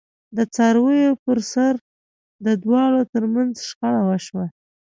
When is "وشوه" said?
4.05-4.45